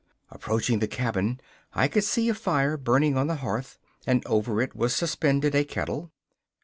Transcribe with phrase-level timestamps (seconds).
[0.31, 1.39] Approaching the cabin,
[1.75, 3.77] I could see a fire burning on the hearth,
[4.07, 6.11] and over it was suspended a kettle.